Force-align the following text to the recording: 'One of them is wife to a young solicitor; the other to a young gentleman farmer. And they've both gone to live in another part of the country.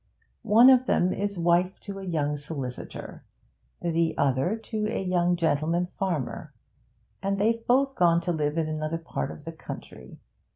'One 0.41 0.71
of 0.71 0.87
them 0.87 1.13
is 1.13 1.37
wife 1.37 1.79
to 1.81 1.99
a 1.99 2.03
young 2.03 2.35
solicitor; 2.35 3.23
the 3.83 4.15
other 4.17 4.55
to 4.55 4.87
a 4.87 4.99
young 5.03 5.35
gentleman 5.35 5.89
farmer. 5.99 6.55
And 7.21 7.37
they've 7.37 7.63
both 7.67 7.95
gone 7.95 8.19
to 8.21 8.31
live 8.31 8.57
in 8.57 8.67
another 8.67 8.97
part 8.97 9.29
of 9.29 9.45
the 9.45 9.51
country. 9.53 10.17